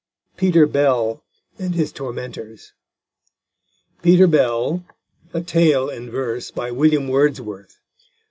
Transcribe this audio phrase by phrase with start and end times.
[0.35, 1.23] PETER BELL
[1.59, 2.73] AND HIS TORMENTORS
[4.01, 4.83] PETER BELL:
[5.31, 7.77] _A Tale in Verse, by William Wordsworth.